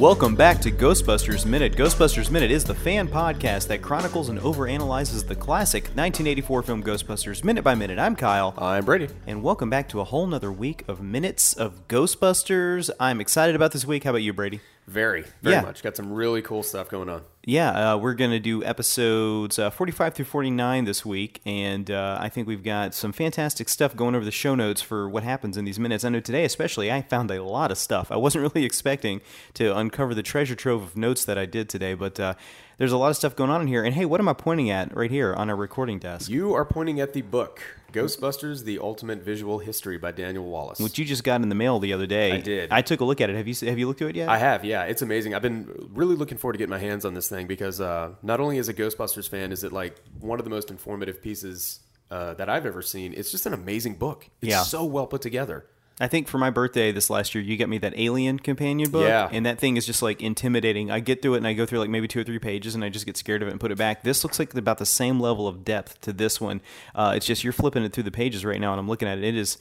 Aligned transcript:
Welcome 0.00 0.34
back 0.34 0.62
to 0.62 0.70
Ghostbusters 0.70 1.44
Minute. 1.44 1.74
Ghostbusters 1.76 2.30
Minute 2.30 2.50
is 2.50 2.64
the 2.64 2.74
fan 2.74 3.06
podcast 3.06 3.68
that 3.68 3.82
chronicles 3.82 4.30
and 4.30 4.38
overanalyzes 4.40 5.26
the 5.26 5.36
classic 5.36 5.82
1984 5.88 6.62
film 6.62 6.82
Ghostbusters 6.82 7.44
minute 7.44 7.62
by 7.62 7.74
minute. 7.74 7.98
I'm 7.98 8.16
Kyle. 8.16 8.54
I'm 8.56 8.86
Brady. 8.86 9.08
And 9.26 9.42
welcome 9.42 9.68
back 9.68 9.90
to 9.90 10.00
a 10.00 10.04
whole 10.04 10.26
nother 10.26 10.50
week 10.50 10.84
of 10.88 11.02
minutes 11.02 11.52
of 11.52 11.86
Ghostbusters. 11.86 12.88
I'm 12.98 13.20
excited 13.20 13.54
about 13.54 13.72
this 13.72 13.84
week. 13.84 14.04
How 14.04 14.10
about 14.10 14.22
you, 14.22 14.32
Brady? 14.32 14.60
Very, 14.88 15.24
very 15.42 15.56
Yeah. 15.56 15.60
much. 15.60 15.82
Got 15.82 15.96
some 15.96 16.10
really 16.14 16.40
cool 16.40 16.62
stuff 16.62 16.88
going 16.88 17.10
on. 17.10 17.20
Yeah, 17.46 17.94
uh, 17.94 17.96
we're 17.96 18.12
going 18.12 18.32
to 18.32 18.38
do 18.38 18.62
episodes 18.62 19.58
uh, 19.58 19.70
45 19.70 20.12
through 20.12 20.26
49 20.26 20.84
this 20.84 21.06
week, 21.06 21.40
and 21.46 21.90
uh, 21.90 22.18
I 22.20 22.28
think 22.28 22.46
we've 22.46 22.62
got 22.62 22.92
some 22.92 23.12
fantastic 23.12 23.70
stuff 23.70 23.96
going 23.96 24.14
over 24.14 24.26
the 24.26 24.30
show 24.30 24.54
notes 24.54 24.82
for 24.82 25.08
what 25.08 25.22
happens 25.22 25.56
in 25.56 25.64
these 25.64 25.78
minutes. 25.78 26.04
I 26.04 26.10
know 26.10 26.20
today, 26.20 26.44
especially, 26.44 26.92
I 26.92 27.00
found 27.00 27.30
a 27.30 27.42
lot 27.42 27.70
of 27.70 27.78
stuff. 27.78 28.12
I 28.12 28.16
wasn't 28.16 28.42
really 28.54 28.66
expecting 28.66 29.22
to 29.54 29.74
uncover 29.74 30.14
the 30.14 30.22
treasure 30.22 30.54
trove 30.54 30.82
of 30.82 30.96
notes 30.98 31.24
that 31.24 31.38
I 31.38 31.46
did 31.46 31.70
today, 31.70 31.94
but 31.94 32.20
uh, 32.20 32.34
there's 32.76 32.92
a 32.92 32.98
lot 32.98 33.08
of 33.08 33.16
stuff 33.16 33.34
going 33.34 33.48
on 33.48 33.62
in 33.62 33.68
here. 33.68 33.84
And 33.84 33.94
hey, 33.94 34.04
what 34.04 34.20
am 34.20 34.28
I 34.28 34.34
pointing 34.34 34.68
at 34.68 34.94
right 34.94 35.10
here 35.10 35.32
on 35.32 35.48
our 35.48 35.56
recording 35.56 35.98
desk? 35.98 36.28
You 36.28 36.52
are 36.52 36.66
pointing 36.66 37.00
at 37.00 37.14
the 37.14 37.22
book 37.22 37.62
Ghostbusters: 37.92 38.64
The 38.64 38.78
Ultimate 38.78 39.22
Visual 39.22 39.58
History 39.58 39.98
by 39.98 40.12
Daniel 40.12 40.44
Wallace. 40.44 40.78
which 40.80 40.98
you 40.98 41.04
just 41.04 41.24
got 41.24 41.42
in 41.42 41.48
the 41.48 41.54
mail 41.54 41.78
the 41.78 41.92
other 41.92 42.06
day. 42.06 42.32
I 42.32 42.40
did. 42.40 42.70
I 42.72 42.82
took 42.82 43.00
a 43.00 43.04
look 43.04 43.20
at 43.20 43.30
it. 43.30 43.36
Have 43.36 43.48
you 43.48 43.54
have 43.68 43.78
you 43.78 43.86
looked 43.86 43.98
through 43.98 44.08
it 44.08 44.16
yet? 44.16 44.28
I 44.28 44.38
have, 44.38 44.64
yeah, 44.64 44.84
it's 44.84 45.02
amazing. 45.02 45.34
I've 45.34 45.42
been 45.42 45.88
really 45.92 46.16
looking 46.16 46.38
forward 46.38 46.54
to 46.54 46.58
getting 46.58 46.70
my 46.70 46.78
hands 46.78 47.04
on 47.04 47.14
this 47.14 47.28
thing 47.28 47.46
because 47.46 47.80
uh, 47.80 48.14
not 48.22 48.40
only 48.40 48.58
as 48.58 48.68
a 48.68 48.74
Ghostbusters 48.74 49.28
fan 49.28 49.52
is 49.52 49.64
it 49.64 49.72
like 49.72 49.96
one 50.20 50.38
of 50.38 50.44
the 50.44 50.50
most 50.50 50.70
informative 50.70 51.22
pieces 51.22 51.80
uh, 52.10 52.34
that 52.34 52.48
I've 52.48 52.66
ever 52.66 52.82
seen. 52.82 53.14
It's 53.16 53.30
just 53.30 53.46
an 53.46 53.54
amazing 53.54 53.94
book. 53.96 54.28
It's 54.42 54.50
Yeah. 54.50 54.62
so 54.62 54.84
well 54.84 55.06
put 55.06 55.22
together. 55.22 55.66
I 56.00 56.08
think 56.08 56.28
for 56.28 56.38
my 56.38 56.48
birthday 56.48 56.92
this 56.92 57.10
last 57.10 57.34
year, 57.34 57.44
you 57.44 57.58
got 57.58 57.68
me 57.68 57.76
that 57.78 57.92
Alien 57.96 58.38
companion 58.38 58.90
book. 58.90 59.06
Yeah. 59.06 59.28
And 59.30 59.44
that 59.44 59.58
thing 59.58 59.76
is 59.76 59.84
just 59.84 60.00
like 60.00 60.22
intimidating. 60.22 60.90
I 60.90 61.00
get 61.00 61.20
through 61.20 61.34
it 61.34 61.38
and 61.38 61.46
I 61.46 61.52
go 61.52 61.66
through 61.66 61.80
like 61.80 61.90
maybe 61.90 62.08
two 62.08 62.20
or 62.20 62.24
three 62.24 62.38
pages 62.38 62.74
and 62.74 62.82
I 62.82 62.88
just 62.88 63.04
get 63.04 63.18
scared 63.18 63.42
of 63.42 63.48
it 63.48 63.50
and 63.50 63.60
put 63.60 63.70
it 63.70 63.76
back. 63.76 64.02
This 64.02 64.24
looks 64.24 64.38
like 64.38 64.54
about 64.54 64.78
the 64.78 64.86
same 64.86 65.20
level 65.20 65.46
of 65.46 65.64
depth 65.64 66.00
to 66.02 66.12
this 66.12 66.40
one. 66.40 66.62
Uh, 66.94 67.12
it's 67.14 67.26
just 67.26 67.44
you're 67.44 67.52
flipping 67.52 67.84
it 67.84 67.92
through 67.92 68.04
the 68.04 68.10
pages 68.10 68.44
right 68.44 68.60
now 68.60 68.72
and 68.72 68.80
I'm 68.80 68.88
looking 68.88 69.08
at 69.08 69.18
it. 69.18 69.24
It 69.24 69.36
is. 69.36 69.58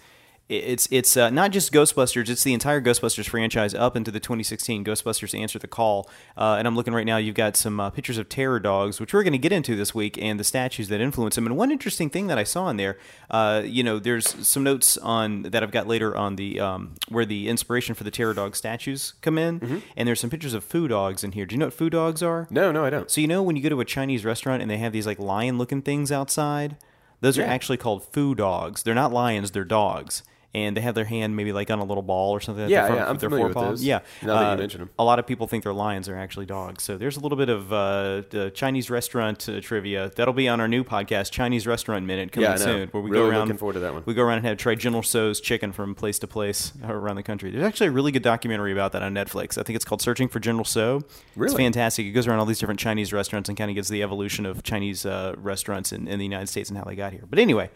It's 0.49 0.87
it's 0.89 1.15
uh, 1.15 1.29
not 1.29 1.51
just 1.51 1.71
Ghostbusters; 1.71 2.27
it's 2.27 2.41
the 2.41 2.55
entire 2.55 2.81
Ghostbusters 2.81 3.29
franchise 3.29 3.75
up 3.75 3.95
into 3.95 4.09
the 4.09 4.19
2016 4.19 4.83
Ghostbusters 4.83 5.39
Answer 5.39 5.59
the 5.59 5.67
Call. 5.67 6.09
Uh, 6.35 6.55
and 6.57 6.67
I'm 6.67 6.75
looking 6.75 6.91
right 6.91 7.05
now. 7.05 7.17
You've 7.17 7.35
got 7.35 7.55
some 7.55 7.79
uh, 7.79 7.91
pictures 7.91 8.17
of 8.17 8.29
terror 8.29 8.59
dogs, 8.59 8.99
which 8.99 9.13
we're 9.13 9.21
going 9.21 9.33
to 9.33 9.37
get 9.37 9.51
into 9.51 9.75
this 9.75 9.93
week, 9.93 10.17
and 10.19 10.39
the 10.39 10.43
statues 10.43 10.87
that 10.87 11.01
influence 11.01 11.35
them. 11.35 11.45
And 11.45 11.55
one 11.55 11.71
interesting 11.71 12.09
thing 12.09 12.25
that 12.27 12.39
I 12.39 12.43
saw 12.43 12.67
in 12.69 12.77
there, 12.77 12.97
uh, 13.29 13.61
you 13.63 13.83
know, 13.83 13.99
there's 13.99 14.47
some 14.47 14.63
notes 14.63 14.97
on 14.97 15.43
that 15.43 15.61
I've 15.61 15.69
got 15.69 15.85
later 15.85 16.17
on 16.17 16.35
the 16.35 16.59
um, 16.59 16.95
where 17.09 17.25
the 17.25 17.47
inspiration 17.47 17.93
for 17.93 18.03
the 18.03 18.11
terror 18.11 18.33
dog 18.33 18.55
statues 18.55 19.13
come 19.21 19.37
in, 19.37 19.83
and 19.95 20.07
there's 20.07 20.19
some 20.19 20.31
pictures 20.31 20.55
of 20.55 20.63
foo 20.63 20.87
dogs 20.87 21.23
in 21.23 21.33
here. 21.33 21.45
Do 21.45 21.53
you 21.53 21.59
know 21.59 21.67
what 21.67 21.75
foo 21.75 21.91
dogs 21.91 22.23
are? 22.23 22.47
No, 22.49 22.71
no, 22.71 22.83
I 22.83 22.89
don't. 22.89 23.11
So 23.11 23.21
you 23.21 23.27
know 23.27 23.43
when 23.43 23.55
you 23.55 23.61
go 23.61 23.69
to 23.69 23.81
a 23.81 23.85
Chinese 23.85 24.25
restaurant 24.25 24.63
and 24.63 24.71
they 24.71 24.77
have 24.77 24.93
these 24.93 25.05
like 25.05 25.19
lion-looking 25.19 25.83
things 25.83 26.11
outside, 26.11 26.75
those 27.21 27.37
are 27.37 27.43
actually 27.43 27.77
called 27.77 28.03
foo 28.03 28.33
dogs. 28.33 28.81
They're 28.81 28.95
not 28.95 29.13
lions; 29.13 29.51
they're 29.51 29.63
dogs. 29.63 30.23
And 30.55 30.75
they 30.75 30.81
have 30.81 30.95
their 30.95 31.05
hand 31.05 31.35
maybe 31.35 31.53
like 31.53 31.69
on 31.69 31.77
a 31.77 31.83
little 31.83 32.01
ball 32.01 32.31
or 32.31 32.39
something. 32.39 32.67
Yeah, 32.69 32.81
the 32.81 32.87
front 32.87 32.99
yeah, 33.01 33.09
I'm 33.09 33.17
their 33.17 33.29
familiar 33.29 33.47
with 33.49 33.55
those, 33.55 33.83
Yeah, 33.83 33.99
now 34.23 34.33
that 34.33 34.41
you 34.41 34.47
Uh, 34.47 34.55
mention 34.57 34.81
'em. 34.81 34.89
A 34.97 35.03
lot 35.03 35.19
of 35.19 35.27
people 35.27 35.45
think 35.45 35.63
they're 35.63 35.73
lions; 35.73 36.07
they're 36.07 36.17
actually 36.17 36.47
dogs. 36.47 36.81
So 36.83 36.97
there's 36.97 37.17
a 37.17 37.19
little 37.19 37.37
bit 37.37 37.49
of 37.49 37.71
uh, 37.71 38.23
uh, 38.33 38.49
Chinese 38.49 38.89
restaurant 38.89 39.47
uh, 39.47 39.61
trivia 39.61 40.11
that'll 40.15 40.33
be 40.33 40.47
on 40.47 40.59
our 40.59 40.67
new 40.67 40.83
podcast, 40.83 41.31
Chinese 41.31 41.67
Restaurant 41.67 42.03
Minute, 42.07 42.31
coming 42.31 42.49
Yeah, 42.49 42.55
soon, 42.55 42.89
where 42.89 43.03
we 43.03 43.11
Really 43.11 43.25
go 43.25 43.29
around. 43.29 43.39
looking 43.41 43.57
forward 43.59 43.73
to 43.73 43.79
that 43.81 43.93
one. 43.93 44.01
We 44.07 44.15
go 44.15 44.23
around 44.23 44.37
and 44.37 44.47
have 44.47 44.57
try 44.57 44.73
General 44.73 45.03
Tso's 45.03 45.39
chicken 45.39 45.71
from 45.71 45.93
place 45.93 46.17
to 46.17 46.25
place 46.27 46.73
around 46.83 47.17
the 47.17 47.23
country. 47.23 47.51
There's 47.51 47.63
actually 47.63 47.87
a 47.87 47.91
really 47.91 48.11
good 48.11 48.23
documentary 48.23 48.71
about 48.71 48.91
that 48.93 49.03
on 49.03 49.13
Netflix. 49.13 49.55
I 49.55 49.61
think 49.61 49.75
it's 49.75 49.85
called 49.85 50.01
Searching 50.01 50.29
for 50.29 50.39
General 50.39 50.65
Tso. 50.65 51.01
It's 51.39 51.53
fantastic. 51.53 52.07
It 52.07 52.11
goes 52.11 52.25
around 52.25 52.39
all 52.39 52.45
these 52.47 52.57
different 52.57 52.79
Chinese 52.79 53.13
restaurants 53.13 53.49
and 53.49 53.57
kind 53.57 53.69
of 53.69 53.75
gives 53.75 53.89
the 53.89 54.01
evolution 54.01 54.47
of 54.47 54.63
Chinese 54.63 55.05
uh, 55.05 55.35
restaurants 55.37 55.93
in, 55.93 56.07
in 56.07 56.17
the 56.17 56.25
United 56.25 56.47
States 56.49 56.69
and 56.69 56.77
how 56.79 56.85
they 56.85 56.95
got 56.95 57.11
here. 57.13 57.25
But 57.29 57.37
anyway, 57.37 57.69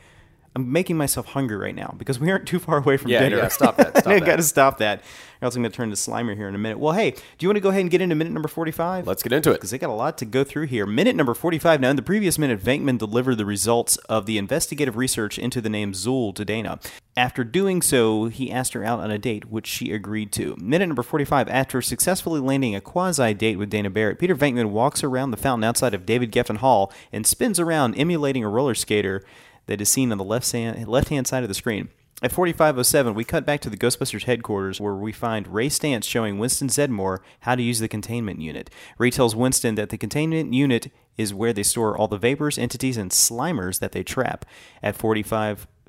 I'm 0.56 0.72
making 0.72 0.98
myself 0.98 1.26
hungry 1.28 1.58
right 1.58 1.74
now 1.76 1.96
because 1.98 2.20
we 2.20 2.30
aren't 2.30 2.48
too 2.48 2.60
far 2.60 2.78
away 2.78 2.98
from 2.98 3.10
Yeah, 3.12 3.20
dinner. 3.22 3.38
yeah, 3.38 3.48
stop 3.48 3.76
that, 3.78 3.98
stop 3.98 4.08
I 4.08 4.20
that. 4.20 4.26
got 4.26 4.36
to 4.36 4.44
stop 4.44 4.78
that. 4.78 5.00
Or 5.42 5.46
else 5.46 5.56
I'm 5.56 5.62
going 5.64 5.72
to 5.72 5.76
turn 5.76 5.90
to 5.90 5.96
Slimer 5.96 6.36
here 6.38 6.48
in 6.48 6.56
a 6.56 6.58
minute. 6.60 6.80
Well, 6.80 6.94
hey, 6.94 7.12
do 7.12 7.18
you 7.40 7.50
want 7.50 7.58
to 7.58 7.62
go 7.62 7.70
ahead 7.70 7.82
and 7.82 7.90
get 7.90 8.00
into 8.02 8.16
minute 8.16 8.32
number 8.32 8.48
45? 8.48 9.08
Let's 9.08 9.24
get 9.24 9.34
into 9.34 9.50
it. 9.50 9.56
because 9.56 9.72
they 9.72 9.78
got 9.78 9.90
a 9.90 9.94
lot 9.94 10.18
to 10.20 10.26
go 10.26 10.44
through 10.46 10.68
here. 10.68 10.86
Minute 10.86 11.16
number 11.18 11.34
45. 11.34 11.82
Now, 11.82 11.90
in 11.90 11.96
the 11.98 12.02
previous 12.02 12.38
minute, 12.38 12.62
Venkman 12.64 12.98
delivered 12.98 13.36
the 13.36 13.46
results 13.46 13.98
of 14.08 14.26
the 14.26 14.38
investigative 14.38 14.96
research 14.96 15.38
into 15.40 15.60
the 15.60 15.70
name 15.70 15.92
Zuul 15.94 16.34
to 16.36 16.46
Dana. 16.46 16.80
After 17.18 17.44
doing 17.44 17.82
so, 17.82 18.26
he 18.28 18.52
asked 18.52 18.72
her 18.74 18.86
out 18.86 19.00
on 19.00 19.12
a 19.12 19.18
date, 19.18 19.46
which 19.50 19.68
she 19.68 19.92
agreed 19.92 20.32
to. 20.34 20.56
Minute 20.62 20.88
number 20.88 21.04
45. 21.04 21.50
After 21.50 21.82
successfully 21.82 22.40
landing 22.40 22.74
a 22.76 22.80
quasi 22.80 23.34
date 23.34 23.58
with 23.58 23.70
Dana 23.70 23.90
Barrett, 23.90 24.20
Peter 24.20 24.36
Venkman 24.36 24.70
walks 24.70 25.04
around 25.04 25.32
the 25.32 25.38
fountain 25.38 25.64
outside 25.66 25.94
of 25.96 26.06
David 26.06 26.32
Geffen 26.32 26.58
Hall 26.58 26.94
and 27.12 27.28
spins 27.28 27.60
around, 27.60 27.96
emulating 27.96 28.46
a 28.46 28.50
roller 28.50 28.76
skater 28.76 29.26
that 29.66 29.82
is 29.82 29.90
seen 29.90 30.12
on 30.12 30.18
the 30.18 30.24
left 30.24 30.52
hand, 30.52 30.88
left-hand 30.88 31.28
side 31.28 31.44
of 31.44 31.50
the 31.50 31.56
screen. 31.56 31.90
At 32.22 32.32
4507, 32.32 33.16
we 33.16 33.26
cut 33.26 33.46
back 33.46 33.60
to 33.62 33.70
the 33.70 33.76
Ghostbusters 33.76 34.24
headquarters 34.24 34.80
where 34.80 34.96
we 34.96 35.12
find 35.12 35.48
Ray 35.48 35.68
Stantz 35.68 36.06
showing 36.06 36.40
Winston 36.40 36.70
Zeddemore 36.70 37.20
how 37.42 37.56
to 37.56 37.62
use 37.62 37.80
the 37.80 37.90
containment 37.90 38.40
unit. 38.40 38.70
Ray 38.98 39.12
tells 39.12 39.36
Winston 39.36 39.76
that 39.76 39.90
the 39.90 39.98
containment 39.98 40.54
unit 40.54 40.90
is 41.18 41.34
where 41.34 41.52
they 41.52 41.64
store 41.64 41.98
all 41.98 42.08
the 42.08 42.18
vapors, 42.18 42.58
entities, 42.58 42.96
and 42.96 43.12
slimers 43.12 43.80
that 43.80 43.92
they 43.92 44.04
trap. 44.04 44.46
At 44.82 44.96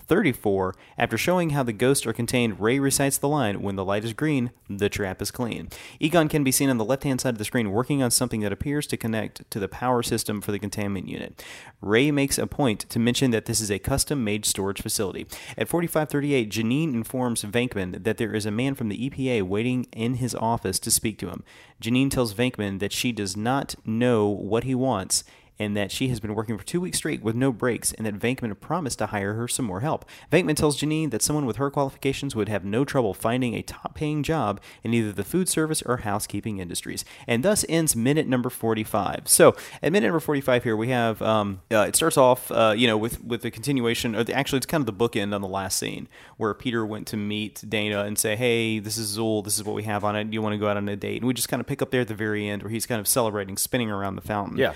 4534, 0.06 0.74
after 0.98 1.16
showing 1.16 1.50
how 1.50 1.62
the 1.62 1.72
ghosts 1.72 2.06
are 2.06 2.12
contained, 2.12 2.60
Ray 2.60 2.78
recites 2.78 3.16
the 3.16 3.28
line, 3.28 3.62
When 3.62 3.76
the 3.76 3.84
light 3.84 4.04
is 4.04 4.12
green, 4.12 4.50
the 4.68 4.88
trap 4.88 5.22
is 5.22 5.30
clean. 5.30 5.68
Egon 5.98 6.28
can 6.28 6.44
be 6.44 6.52
seen 6.52 6.68
on 6.68 6.78
the 6.78 6.84
left 6.84 7.04
hand 7.04 7.20
side 7.20 7.34
of 7.34 7.38
the 7.38 7.44
screen 7.44 7.70
working 7.70 8.02
on 8.02 8.10
something 8.10 8.40
that 8.40 8.52
appears 8.52 8.86
to 8.88 8.96
connect 8.96 9.50
to 9.50 9.58
the 9.58 9.68
power 9.68 10.02
system 10.02 10.40
for 10.40 10.52
the 10.52 10.58
containment 10.58 11.08
unit. 11.08 11.42
Ray 11.80 12.10
makes 12.10 12.38
a 12.38 12.46
point 12.46 12.80
to 12.90 12.98
mention 12.98 13.30
that 13.30 13.46
this 13.46 13.60
is 13.60 13.70
a 13.70 13.78
custom 13.78 14.22
made 14.22 14.44
storage 14.44 14.82
facility. 14.82 15.26
At 15.56 15.68
4538, 15.68 16.50
Janine 16.50 16.94
informs 16.94 17.42
Venkman 17.42 18.04
that 18.04 18.18
there 18.18 18.34
is 18.34 18.46
a 18.46 18.50
man 18.50 18.74
from 18.74 18.88
the 18.88 19.10
EPA 19.10 19.42
waiting 19.42 19.86
in 19.92 20.14
his 20.14 20.34
office 20.34 20.78
to 20.80 20.90
speak 20.90 21.18
to 21.18 21.28
him. 21.28 21.42
Janine 21.80 22.10
tells 22.10 22.34
Venkman 22.34 22.78
that 22.80 22.92
she 22.92 23.12
does 23.12 23.36
not 23.36 23.74
know 23.84 24.28
what 24.28 24.64
he 24.64 24.74
wants 24.74 25.24
and 25.58 25.76
that 25.76 25.90
she 25.90 26.08
has 26.08 26.20
been 26.20 26.34
working 26.34 26.58
for 26.58 26.64
two 26.64 26.80
weeks 26.80 26.98
straight 26.98 27.22
with 27.22 27.34
no 27.36 27.52
breaks, 27.52 27.92
and 27.92 28.06
that 28.06 28.18
Venkman 28.18 28.58
promised 28.58 28.98
to 28.98 29.06
hire 29.06 29.34
her 29.34 29.48
some 29.48 29.64
more 29.64 29.80
help. 29.80 30.04
Venkman 30.32 30.56
tells 30.56 30.80
Janine 30.80 31.10
that 31.10 31.22
someone 31.22 31.46
with 31.46 31.56
her 31.56 31.70
qualifications 31.70 32.34
would 32.34 32.48
have 32.48 32.64
no 32.64 32.84
trouble 32.84 33.14
finding 33.14 33.54
a 33.54 33.62
top 33.62 33.94
paying 33.94 34.22
job 34.22 34.60
in 34.82 34.92
either 34.94 35.12
the 35.12 35.24
food 35.24 35.48
service 35.48 35.82
or 35.82 35.98
housekeeping 35.98 36.58
industries. 36.58 37.04
And 37.26 37.42
thus 37.42 37.64
ends 37.68 37.94
minute 37.94 38.26
number 38.26 38.50
45. 38.50 39.22
So, 39.26 39.54
at 39.82 39.92
minute 39.92 40.06
number 40.06 40.20
45 40.20 40.64
here, 40.64 40.76
we 40.76 40.88
have 40.88 41.22
um, 41.22 41.60
uh, 41.70 41.86
it 41.88 41.96
starts 41.96 42.16
off, 42.16 42.50
uh, 42.50 42.74
you 42.76 42.86
know, 42.86 42.96
with, 42.96 43.22
with 43.22 43.42
the 43.42 43.50
continuation, 43.50 44.16
or 44.16 44.24
the, 44.24 44.34
actually, 44.34 44.58
it's 44.58 44.66
kind 44.66 44.86
of 44.86 44.86
the 44.86 45.08
bookend 45.08 45.34
on 45.34 45.40
the 45.40 45.48
last 45.48 45.78
scene 45.78 46.08
where 46.36 46.52
Peter 46.54 46.84
went 46.84 47.06
to 47.08 47.16
meet 47.16 47.62
Dana 47.68 48.04
and 48.04 48.18
say, 48.18 48.36
hey, 48.36 48.78
this 48.78 48.98
is 48.98 49.16
Zuul, 49.16 49.44
this 49.44 49.56
is 49.56 49.64
what 49.64 49.74
we 49.74 49.84
have 49.84 50.04
on 50.04 50.16
it. 50.16 50.30
Do 50.30 50.34
you 50.34 50.42
want 50.42 50.54
to 50.54 50.58
go 50.58 50.68
out 50.68 50.76
on 50.76 50.88
a 50.88 50.96
date? 50.96 51.18
And 51.18 51.26
we 51.26 51.34
just 51.34 51.48
kind 51.48 51.60
of 51.60 51.66
pick 51.66 51.80
up 51.80 51.90
there 51.90 52.00
at 52.00 52.08
the 52.08 52.14
very 52.14 52.48
end 52.48 52.62
where 52.62 52.70
he's 52.70 52.86
kind 52.86 53.00
of 53.00 53.06
celebrating, 53.06 53.56
spinning 53.56 53.90
around 53.90 54.16
the 54.16 54.22
fountain. 54.22 54.58
Yeah. 54.58 54.74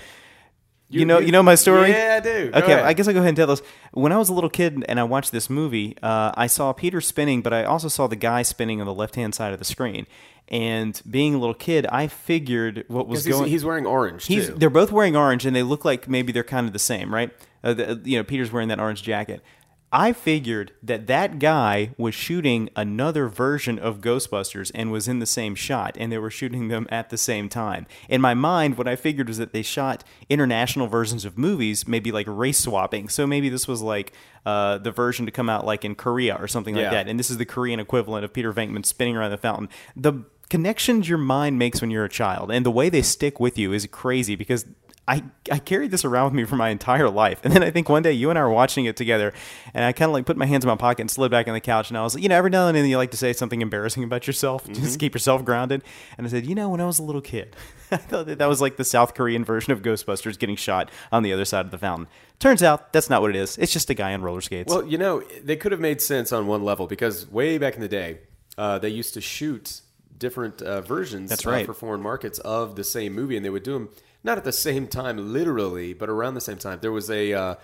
You, 0.89 1.05
know, 1.05 1.19
you 1.19 1.31
know 1.31 1.43
my 1.43 1.55
story. 1.55 1.91
Yeah, 1.91 2.15
I 2.17 2.19
do. 2.19 2.49
Go 2.51 2.59
okay, 2.59 2.73
ahead. 2.73 2.85
I 2.85 2.93
guess 2.93 3.07
I'll 3.07 3.13
go 3.13 3.19
ahead 3.19 3.29
and 3.29 3.37
tell 3.37 3.47
this. 3.47 3.61
When 3.91 4.11
I 4.11 4.17
was 4.17 4.29
a 4.29 4.33
little 4.33 4.49
kid 4.49 4.83
and 4.89 4.99
I 4.99 5.03
watched 5.03 5.31
this 5.31 5.49
movie, 5.49 5.95
uh, 6.01 6.31
I 6.35 6.47
saw 6.47 6.73
Peter 6.73 6.99
spinning, 6.99 7.41
but 7.41 7.53
I 7.53 7.63
also 7.63 7.87
saw 7.87 8.07
the 8.07 8.15
guy 8.15 8.41
spinning 8.41 8.81
on 8.81 8.87
the 8.87 8.93
left 8.93 9.15
hand 9.15 9.35
side 9.35 9.53
of 9.53 9.59
the 9.59 9.65
screen. 9.65 10.07
And 10.47 10.99
being 11.07 11.35
a 11.35 11.37
little 11.37 11.53
kid, 11.53 11.85
I 11.87 12.07
figured 12.07 12.85
what 12.87 13.07
was 13.07 13.23
he's, 13.23 13.35
going. 13.35 13.49
he's 13.49 13.63
wearing 13.63 13.85
orange 13.85 14.25
He's, 14.25 14.47
too. 14.47 14.55
they're 14.55 14.71
both 14.71 14.91
wearing 14.91 15.15
orange, 15.15 15.45
and 15.45 15.55
they 15.55 15.61
look 15.61 15.85
like 15.85 16.09
maybe 16.09 16.31
they're 16.31 16.43
kind 16.43 16.65
of 16.65 16.73
the 16.73 16.79
same, 16.79 17.13
right? 17.13 17.29
Uh, 17.63 17.75
the, 17.75 18.01
you 18.03 18.17
know, 18.17 18.23
Peter's 18.23 18.51
wearing 18.51 18.69
that 18.69 18.79
orange 18.79 19.03
jacket. 19.03 19.43
I 19.91 20.13
figured 20.13 20.71
that 20.83 21.07
that 21.07 21.39
guy 21.39 21.91
was 21.97 22.13
shooting 22.13 22.69
another 22.75 23.27
version 23.27 23.79
of 23.79 24.01
Ghostbusters 24.01 24.69
and 24.75 24.91
was 24.91 25.07
in 25.07 25.17
the 25.17 25.25
same 25.25 25.55
shot, 25.55 25.97
and 25.99 26.11
they 26.11 26.19
were 26.19 26.29
shooting 26.29 26.67
them 26.67 26.85
at 26.91 27.09
the 27.09 27.17
same 27.17 27.49
time. 27.49 27.87
In 28.07 28.21
my 28.21 28.35
mind, 28.35 28.77
what 28.77 28.87
I 28.87 28.95
figured 28.95 29.27
was 29.27 29.39
that 29.39 29.51
they 29.51 29.63
shot 29.63 30.03
international 30.29 30.85
versions 30.87 31.25
of 31.25 31.39
movies, 31.39 31.87
maybe 31.87 32.11
like 32.11 32.27
race 32.29 32.59
swapping. 32.59 33.09
So 33.09 33.25
maybe 33.25 33.49
this 33.49 33.67
was 33.67 33.81
like 33.81 34.13
uh, 34.45 34.77
the 34.77 34.91
version 34.91 35.25
to 35.25 35.31
come 35.31 35.49
out 35.49 35.65
like 35.65 35.83
in 35.83 35.95
Korea 35.95 36.35
or 36.39 36.47
something 36.47 36.75
like 36.75 36.83
Yeah. 36.83 36.91
that, 36.91 37.07
and 37.07 37.17
this 37.19 37.31
is 37.31 37.37
the 37.37 37.45
Korean 37.45 37.79
equivalent 37.79 38.23
of 38.23 38.31
Peter 38.31 38.53
Venkman 38.53 38.85
spinning 38.85 39.17
around 39.17 39.31
the 39.31 39.37
fountain. 39.37 39.69
The 39.95 40.23
connections 40.49 41.09
your 41.09 41.17
mind 41.17 41.57
makes 41.57 41.81
when 41.81 41.89
you're 41.91 42.05
a 42.05 42.09
child 42.09 42.51
and 42.51 42.65
the 42.65 42.71
way 42.71 42.89
they 42.89 43.01
stick 43.03 43.39
with 43.39 43.57
you 43.57 43.71
is 43.73 43.85
crazy 43.87 44.35
because 44.35 44.65
I, 45.09 45.23
I 45.51 45.57
carried 45.57 45.89
this 45.89 46.05
around 46.05 46.25
with 46.25 46.33
me 46.35 46.43
for 46.43 46.55
my 46.55 46.69
entire 46.69 47.09
life. 47.09 47.39
And 47.43 47.51
then 47.51 47.63
I 47.63 47.71
think 47.71 47.89
one 47.89 48.03
day 48.03 48.11
you 48.11 48.29
and 48.29 48.37
I 48.37 48.43
were 48.43 48.51
watching 48.51 48.85
it 48.85 48.95
together, 48.95 49.33
and 49.73 49.83
I 49.83 49.91
kind 49.91 50.09
of 50.09 50.13
like 50.13 50.27
put 50.27 50.37
my 50.37 50.45
hands 50.45 50.63
in 50.63 50.67
my 50.67 50.75
pocket 50.75 51.01
and 51.01 51.09
slid 51.09 51.31
back 51.31 51.47
on 51.47 51.55
the 51.55 51.59
couch. 51.59 51.89
And 51.89 51.97
I 51.97 52.03
was 52.03 52.13
like, 52.13 52.21
you 52.21 52.29
know, 52.29 52.35
every 52.35 52.51
now 52.51 52.67
and 52.67 52.77
then 52.77 52.85
you 52.85 52.95
like 52.95 53.09
to 53.11 53.17
say 53.17 53.33
something 53.33 53.63
embarrassing 53.63 54.03
about 54.03 54.27
yourself, 54.27 54.67
just 54.71 54.93
to 54.93 54.99
keep 54.99 55.15
yourself 55.15 55.43
grounded. 55.43 55.81
And 56.15 56.27
I 56.27 56.29
said, 56.29 56.45
you 56.45 56.53
know, 56.53 56.69
when 56.69 56.79
I 56.79 56.85
was 56.85 56.99
a 56.99 57.03
little 57.03 57.21
kid, 57.21 57.55
I 57.91 57.97
thought 57.97 58.27
that 58.27 58.37
that 58.37 58.47
was 58.47 58.61
like 58.61 58.77
the 58.77 58.83
South 58.83 59.15
Korean 59.15 59.43
version 59.43 59.73
of 59.73 59.81
Ghostbusters 59.81 60.37
getting 60.37 60.55
shot 60.55 60.91
on 61.11 61.23
the 61.23 61.33
other 61.33 61.45
side 61.45 61.65
of 61.65 61.71
the 61.71 61.79
fountain. 61.79 62.07
Turns 62.37 62.61
out 62.61 62.93
that's 62.93 63.09
not 63.09 63.21
what 63.21 63.31
it 63.31 63.35
is. 63.35 63.57
It's 63.57 63.73
just 63.73 63.89
a 63.89 63.95
guy 63.95 64.13
on 64.13 64.21
roller 64.21 64.41
skates. 64.41 64.71
Well, 64.71 64.85
you 64.85 64.99
know, 64.99 65.23
they 65.43 65.55
could 65.55 65.71
have 65.71 65.81
made 65.81 66.03
sense 66.03 66.31
on 66.31 66.45
one 66.45 66.63
level 66.63 66.85
because 66.85 67.27
way 67.31 67.57
back 67.57 67.73
in 67.73 67.81
the 67.81 67.87
day, 67.87 68.19
uh, 68.59 68.77
they 68.77 68.89
used 68.89 69.15
to 69.15 69.21
shoot 69.21 69.81
different 70.19 70.61
uh, 70.61 70.81
versions 70.81 71.31
That's 71.31 71.47
uh, 71.47 71.49
right. 71.49 71.65
for 71.65 71.73
foreign 71.73 72.01
markets 72.01 72.37
of 72.39 72.75
the 72.75 72.83
same 72.83 73.15
movie, 73.15 73.35
and 73.35 73.43
they 73.43 73.49
would 73.49 73.63
do 73.63 73.73
them 73.73 73.89
not 74.23 74.37
at 74.37 74.43
the 74.43 74.51
same 74.51 74.87
time, 74.87 75.31
literally, 75.33 75.93
but 75.93 76.09
around 76.09 76.33
the 76.35 76.41
same 76.41 76.57
time. 76.57 76.79
There 76.81 76.91
was 76.91 77.09
a 77.09 77.33
uh, 77.33 77.55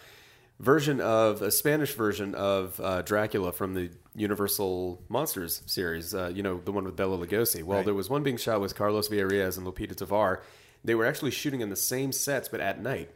version 0.59 1.01
of 1.01 1.41
a 1.41 1.51
Spanish 1.51 1.93
version 1.93 2.33
of 2.35 2.79
uh, 2.79 3.01
Dracula 3.01 3.51
from 3.51 3.73
the 3.73 3.89
Universal 4.15 5.01
Monsters 5.09 5.61
series. 5.65 6.13
Uh, 6.15 6.31
you 6.33 6.41
know, 6.43 6.59
the 6.63 6.71
one 6.71 6.85
with 6.85 6.95
Bela 6.95 7.17
Lugosi. 7.17 7.63
Well, 7.63 7.77
Right. 7.79 7.85
there 7.85 7.93
was 7.93 8.09
one 8.09 8.23
being 8.23 8.37
shot 8.37 8.61
with 8.61 8.75
Carlos 8.75 9.09
Villarías 9.09 9.57
and 9.57 9.67
Lupita 9.67 9.95
Tovar. 9.95 10.41
They 10.83 10.95
were 10.95 11.05
actually 11.05 11.31
shooting 11.31 11.61
in 11.61 11.69
the 11.69 11.75
same 11.75 12.11
sets, 12.11 12.47
but 12.47 12.59
at 12.61 12.81
night. 12.81 13.09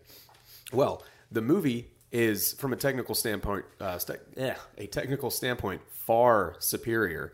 Well, 0.74 1.04
the 1.32 1.42
movie 1.42 1.92
is, 2.12 2.54
from 2.54 2.74
a 2.74 2.76
technical 2.76 3.16
standpoint, 3.16 3.66
uh, 3.80 3.98
st- 4.00 4.20
yeah, 4.36 4.56
a 4.78 4.88
technical 4.88 5.30
standpoint, 5.30 5.82
far 5.90 6.56
superior. 6.60 7.34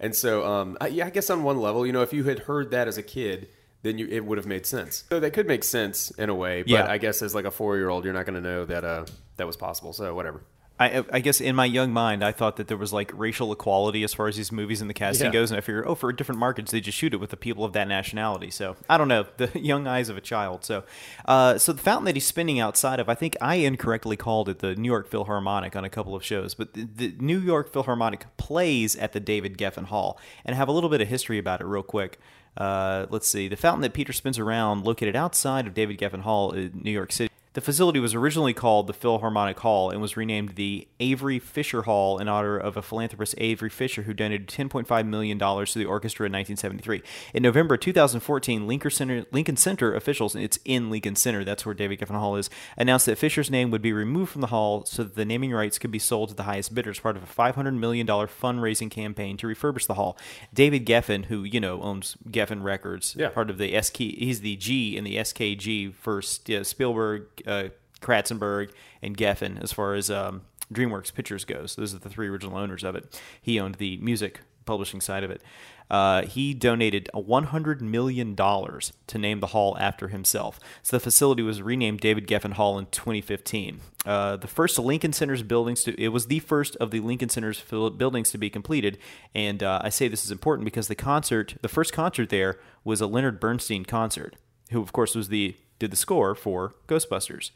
And 0.00 0.14
so, 0.14 0.44
um, 0.46 0.78
I, 0.80 0.86
yeah, 0.88 1.06
I 1.06 1.10
guess 1.10 1.28
on 1.30 1.42
one 1.42 1.58
level, 1.60 1.84
you 1.86 1.92
know, 1.92 2.02
if 2.02 2.12
you 2.12 2.24
had 2.24 2.40
heard 2.40 2.70
that 2.70 2.88
as 2.88 2.96
a 2.98 3.02
kid, 3.02 3.48
then 3.82 3.98
you, 3.98 4.06
it 4.08 4.24
would 4.24 4.38
have 4.38 4.46
made 4.46 4.64
sense. 4.66 5.04
So 5.08 5.20
that 5.20 5.32
could 5.32 5.46
make 5.46 5.64
sense 5.64 6.10
in 6.12 6.28
a 6.28 6.34
way, 6.34 6.62
but 6.62 6.70
Yeah. 6.70 6.86
I 6.90 6.98
guess 6.98 7.20
as 7.22 7.34
like 7.34 7.44
a 7.44 7.50
four 7.50 7.76
year 7.76 7.88
old, 7.88 8.04
you're 8.04 8.14
not 8.14 8.26
going 8.26 8.40
to 8.42 8.48
know 8.48 8.64
that 8.64 8.84
uh, 8.84 9.04
that 9.36 9.46
was 9.46 9.56
possible. 9.56 9.92
So 9.92 10.14
whatever. 10.14 10.42
I, 10.80 11.04
I 11.12 11.20
guess 11.20 11.40
in 11.40 11.54
my 11.54 11.66
young 11.66 11.92
mind, 11.92 12.24
I 12.24 12.32
thought 12.32 12.56
that 12.56 12.66
there 12.66 12.78
was 12.78 12.92
like 12.92 13.12
racial 13.14 13.52
equality 13.52 14.02
as 14.02 14.14
far 14.14 14.26
as 14.26 14.36
these 14.36 14.50
movies 14.50 14.80
and 14.80 14.90
the 14.90 14.94
casting 14.94 15.26
Yeah. 15.26 15.32
goes, 15.32 15.52
and 15.52 15.58
I 15.58 15.60
figured, 15.60 15.84
oh, 15.86 15.94
for 15.94 16.12
different 16.12 16.40
markets, 16.40 16.72
they 16.72 16.80
just 16.80 16.98
shoot 16.98 17.14
it 17.14 17.18
with 17.18 17.30
the 17.30 17.36
people 17.36 17.64
of 17.64 17.72
that 17.74 17.86
nationality. 17.86 18.50
So 18.50 18.74
I 18.88 18.98
don't 18.98 19.06
know, 19.06 19.26
the 19.36 19.50
young 19.56 19.86
eyes 19.86 20.08
of 20.08 20.16
a 20.16 20.20
child. 20.20 20.64
So, 20.64 20.82
uh, 21.26 21.58
so 21.58 21.72
the 21.72 21.82
fountain 21.82 22.06
that 22.06 22.16
he's 22.16 22.26
spinning 22.26 22.58
outside 22.58 22.98
of, 22.98 23.08
I 23.08 23.14
think 23.14 23.36
I 23.40 23.56
incorrectly 23.56 24.16
called 24.16 24.48
it 24.48 24.58
the 24.58 24.74
New 24.74 24.88
York 24.90 25.08
Philharmonic 25.08 25.76
on 25.76 25.84
a 25.84 25.90
couple 25.90 26.16
of 26.16 26.24
shows, 26.24 26.54
but 26.54 26.72
the, 26.74 26.84
the 26.84 27.14
New 27.20 27.38
York 27.38 27.72
Philharmonic 27.72 28.26
plays 28.36 28.96
at 28.96 29.12
the 29.12 29.20
David 29.20 29.58
Geffen 29.58 29.84
Hall, 29.84 30.18
and 30.44 30.54
I 30.54 30.56
have 30.58 30.68
a 30.68 30.72
little 30.72 30.90
bit 30.90 31.00
of 31.00 31.06
history 31.06 31.38
about 31.38 31.60
it 31.60 31.66
real 31.66 31.84
quick. 31.84 32.18
Uh, 32.56 33.06
let's 33.08 33.26
see, 33.26 33.48
the 33.48 33.56
fountain 33.56 33.80
that 33.82 33.94
Peter 33.94 34.12
spins 34.12 34.38
around, 34.38 34.84
located 34.84 35.16
outside 35.16 35.66
of 35.66 35.74
David 35.74 35.98
Geffen 35.98 36.20
Hall 36.20 36.52
in 36.52 36.80
New 36.82 36.90
York 36.90 37.12
City. 37.12 37.31
The 37.54 37.60
facility 37.60 38.00
was 38.00 38.14
originally 38.14 38.54
called 38.54 38.86
the 38.86 38.94
Philharmonic 38.94 39.58
Hall 39.60 39.90
and 39.90 40.00
was 40.00 40.16
renamed 40.16 40.54
the 40.54 40.88
Avery 41.00 41.38
Fisher 41.38 41.82
Hall 41.82 42.18
in 42.18 42.26
honor 42.26 42.56
of 42.56 42.78
a 42.78 42.82
philanthropist 42.82 43.34
Avery 43.36 43.68
Fisher 43.68 44.02
who 44.02 44.14
donated 44.14 44.48
$10.5 44.48 45.06
million 45.06 45.38
to 45.38 45.78
the 45.78 45.84
orchestra 45.84 46.24
in 46.24 46.32
1973. 46.32 47.02
In 47.34 47.42
November 47.42 47.76
2014, 47.76 48.66
Lincoln 48.66 48.90
Center, 48.90 49.26
Lincoln 49.32 49.58
Center 49.58 49.94
officials, 49.94 50.34
it's 50.34 50.58
in 50.64 50.88
Lincoln 50.90 51.14
Center, 51.14 51.44
that's 51.44 51.66
where 51.66 51.74
David 51.74 52.00
Geffen 52.00 52.18
Hall 52.18 52.36
is, 52.36 52.48
announced 52.78 53.04
that 53.04 53.18
Fisher's 53.18 53.50
name 53.50 53.70
would 53.70 53.82
be 53.82 53.92
removed 53.92 54.32
from 54.32 54.40
the 54.40 54.46
hall 54.46 54.86
so 54.86 55.02
that 55.04 55.14
the 55.14 55.26
naming 55.26 55.52
rights 55.52 55.78
could 55.78 55.90
be 55.90 55.98
sold 55.98 56.30
to 56.30 56.34
the 56.34 56.44
highest 56.44 56.74
bidder 56.74 56.88
as 56.90 57.00
part 57.00 57.18
of 57.18 57.22
a 57.22 57.26
$500 57.26 57.76
million 57.76 58.06
fundraising 58.06 58.90
campaign 58.90 59.36
to 59.36 59.46
refurbish 59.46 59.86
the 59.86 59.94
hall. 59.94 60.16
David 60.54 60.86
Geffen, 60.86 61.26
who, 61.26 61.44
you 61.44 61.60
know, 61.60 61.82
owns 61.82 62.16
Geffen 62.30 62.62
Records, 62.62 63.14
Yeah. 63.18 63.28
part 63.28 63.50
of 63.50 63.58
the 63.58 63.78
SK, 63.78 63.98
he's 63.98 64.40
the 64.40 64.56
G 64.56 64.96
in 64.96 65.04
the 65.04 65.16
SKG 65.16 65.92
for 65.94 66.18
uh, 66.20 66.62
Spielberg, 66.64 67.26
uh, 67.46 67.68
Katzenberg, 68.00 68.72
and 69.00 69.16
Geffen 69.16 69.62
as 69.62 69.72
far 69.72 69.94
as 69.94 70.10
um, 70.10 70.42
DreamWorks 70.72 71.14
Pictures 71.14 71.44
goes. 71.44 71.76
Those 71.76 71.94
are 71.94 71.98
the 71.98 72.08
three 72.08 72.28
original 72.28 72.58
owners 72.58 72.84
of 72.84 72.94
it. 72.96 73.20
He 73.40 73.60
owned 73.60 73.76
the 73.76 73.96
music 73.98 74.40
publishing 74.64 75.00
side 75.00 75.24
of 75.24 75.30
it. 75.30 75.42
Uh, 75.90 76.22
he 76.22 76.54
donated 76.54 77.10
$100 77.14 77.80
million 77.82 78.34
to 78.34 79.18
name 79.18 79.40
the 79.40 79.48
hall 79.48 79.76
after 79.78 80.08
himself. 80.08 80.58
So 80.82 80.96
the 80.96 81.00
facility 81.00 81.42
was 81.42 81.60
renamed 81.60 82.00
David 82.00 82.26
Geffen 82.26 82.54
Hall 82.54 82.78
in 82.78 82.86
2015. 82.86 83.80
Uh, 84.06 84.36
the 84.36 84.46
first 84.46 84.78
Lincoln 84.78 85.12
Center's 85.12 85.42
buildings 85.42 85.82
to 85.84 86.00
it 86.00 86.08
was 86.08 86.28
the 86.28 86.38
first 86.38 86.76
of 86.76 86.92
the 86.92 87.00
Lincoln 87.00 87.28
Center's 87.28 87.60
buildings 87.60 88.30
to 88.30 88.38
be 88.38 88.48
completed. 88.48 88.98
And 89.34 89.62
uh, 89.62 89.80
I 89.82 89.90
say 89.90 90.08
this 90.08 90.24
is 90.24 90.30
important 90.30 90.64
because 90.64 90.88
the 90.88 90.94
concert, 90.94 91.56
the 91.60 91.68
first 91.68 91.92
concert 91.92 92.30
there, 92.30 92.58
was 92.84 93.02
a 93.02 93.06
Leonard 93.06 93.38
Bernstein 93.38 93.84
concert, 93.84 94.36
who 94.70 94.80
of 94.80 94.92
course 94.92 95.14
was 95.14 95.28
the 95.28 95.56
did 95.82 95.90
the 95.90 95.96
score 95.96 96.34
for 96.36 96.74
Ghostbusters. 96.86 97.50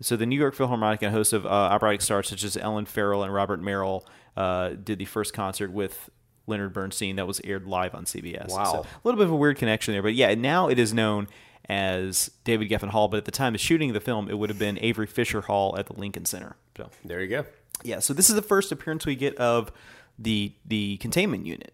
So 0.00 0.16
the 0.16 0.26
New 0.26 0.38
York 0.38 0.54
Philharmonic 0.54 1.02
and 1.02 1.08
a 1.12 1.16
host 1.16 1.32
of 1.32 1.44
uh, 1.44 1.48
operatic 1.48 2.02
stars 2.02 2.28
such 2.28 2.44
as 2.44 2.56
Eileen 2.56 2.84
Farrell 2.84 3.22
and 3.24 3.34
Robert 3.34 3.60
Merrill 3.60 4.06
uh, 4.36 4.70
did 4.70 4.98
the 5.00 5.04
first 5.04 5.34
concert 5.34 5.72
with 5.72 6.08
Leonard 6.46 6.72
Bernstein 6.72 7.16
that 7.16 7.26
was 7.26 7.40
aired 7.42 7.66
live 7.66 7.94
on 7.94 8.04
CBS. 8.04 8.50
Wow. 8.50 8.64
So 8.64 8.78
a 8.80 8.86
little 9.02 9.18
bit 9.18 9.26
of 9.26 9.32
a 9.32 9.36
weird 9.36 9.56
connection 9.58 9.92
there, 9.92 10.02
but 10.02 10.14
yeah, 10.14 10.34
now 10.34 10.68
it 10.68 10.78
is 10.78 10.94
known 10.94 11.26
as 11.68 12.30
David 12.44 12.68
Geffen 12.68 12.90
Hall, 12.90 13.08
but 13.08 13.16
at 13.16 13.24
the 13.24 13.30
time 13.32 13.54
of 13.54 13.60
shooting 13.60 13.92
the 13.92 14.00
film, 14.00 14.28
it 14.30 14.38
would 14.38 14.50
have 14.50 14.58
been 14.58 14.78
Avery 14.80 15.06
Fisher 15.06 15.40
Hall 15.42 15.76
at 15.78 15.86
the 15.86 15.94
Lincoln 15.94 16.26
Center. 16.26 16.56
So 16.76 16.90
There 17.04 17.20
you 17.22 17.28
go. 17.28 17.44
yeah, 17.82 17.98
so 18.00 18.12
this 18.14 18.28
is 18.28 18.34
the 18.36 18.42
first 18.42 18.70
appearance 18.70 19.06
we 19.06 19.16
get 19.16 19.34
of 19.36 19.72
the 20.18 20.52
the 20.64 20.96
containment 20.98 21.44
unit. 21.46 21.72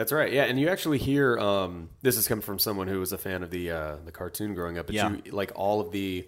That's 0.00 0.12
right. 0.12 0.32
Yeah, 0.32 0.44
and 0.44 0.58
you 0.58 0.70
actually 0.70 0.96
hear 0.96 1.38
um, 1.38 1.90
this 2.00 2.16
has 2.16 2.26
come 2.26 2.40
from 2.40 2.58
someone 2.58 2.88
who 2.88 2.98
was 3.00 3.12
a 3.12 3.18
fan 3.18 3.42
of 3.42 3.50
the 3.50 3.70
uh, 3.70 3.96
the 4.02 4.10
cartoon 4.10 4.54
growing 4.54 4.78
up. 4.78 4.86
But 4.86 4.94
Yeah. 4.94 5.10
you 5.26 5.30
like 5.30 5.52
all 5.54 5.78
of 5.78 5.92
the 5.92 6.26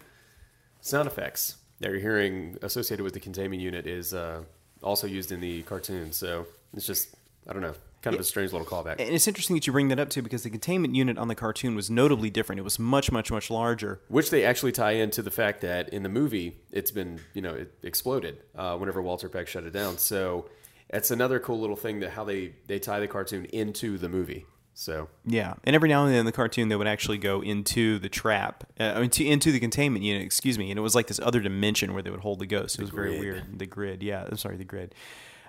sound 0.83 1.07
effects 1.09 1.57
that 1.81 1.89
you're 1.91 1.99
hearing 1.99 2.59
associated 2.61 3.03
with 3.03 3.15
the 3.15 3.21
containment 3.21 3.63
unit 3.63 3.87
is 3.87 4.13
uh, 4.13 4.43
also 4.83 5.07
used 5.07 5.33
in 5.33 5.41
the 5.41 5.63
cartoon. 5.63 6.13
So 6.13 6.47
it's 6.75 6.87
just 6.87 7.15
I 7.49 7.55
don't 7.55 7.63
know, 7.63 7.73
kind 8.03 8.13
of 8.13 8.21
a 8.21 8.25
strange 8.25 8.53
little 8.53 8.67
callback. 8.67 8.97
And 9.01 9.09
it's 9.09 9.27
interesting 9.27 9.57
that 9.57 9.67
you 9.67 9.73
bring 9.73 9.89
that 9.89 9.99
up 9.99 10.11
too, 10.11 10.21
because 10.21 10.43
the 10.43 10.51
containment 10.51 10.95
unit 10.95 11.17
on 11.17 11.29
the 11.29 11.35
cartoon 11.35 11.75
was 11.75 11.89
notably 11.89 12.29
different. 12.29 12.61
It 12.61 12.65
was 12.65 12.79
much, 12.79 13.11
much, 13.11 13.31
much 13.33 13.51
larger. 13.51 14.03
Which 14.09 14.29
they 14.29 14.45
actually 14.45 14.73
tie 14.73 14.93
into 14.93 15.23
the 15.23 15.31
fact 15.31 15.63
that 15.63 15.89
in 15.89 16.03
the 16.03 16.11
movie 16.11 16.59
it's 16.73 16.91
been 16.91 17.21
you 17.33 17.41
know 17.41 17.55
it 17.55 17.73
exploded 17.83 18.37
uh, 18.55 18.77
whenever 18.77 19.01
Walter 19.01 19.31
Peck 19.31 19.49
shut 19.49 19.65
it 19.65 19.73
down. 19.73 19.97
So 19.97 20.45
it's 20.93 21.11
another 21.11 21.41
cool 21.41 21.61
little 21.61 21.77
thing 21.77 22.01
that 22.01 22.11
how 22.11 22.25
they 22.25 22.55
they 22.67 22.79
tie 22.79 23.01
the 23.01 23.09
cartoon 23.09 23.47
into 23.47 23.99
the 23.99 24.09
movie. 24.09 24.47
So 24.75 25.09
Yeah, 25.27 25.55
and 25.65 25.77
every 25.77 25.89
now 25.89 26.05
and 26.05 26.13
then 26.13 26.21
in 26.21 26.27
the 26.27 26.33
cartoon 26.33 26.69
they 26.69 26.77
would 26.77 26.87
actually 26.87 27.19
go 27.19 27.43
into 27.43 27.99
the 27.99 28.09
trap, 28.09 28.65
uh, 28.81 29.01
into 29.03 29.25
into 29.25 29.53
the 29.53 29.61
containment 29.61 30.05
unit. 30.05 30.23
Excuse 30.23 30.59
me, 30.59 30.71
and 30.71 30.79
it 30.79 30.83
was 30.83 30.95
like 30.95 31.09
this 31.09 31.21
other 31.21 31.41
dimension 31.41 31.93
where 31.93 32.03
they 32.03 32.11
would 32.11 32.21
hold 32.21 32.39
the 32.39 32.47
ghost. 32.47 32.79
It 32.79 32.83
was 32.83 32.91
very 32.91 33.19
weird. 33.19 33.59
The 33.59 33.67
grid, 33.67 34.03
yeah. 34.03 34.27
I'm 34.29 34.37
sorry, 34.37 34.57
the 34.57 34.65
grid. 34.65 34.95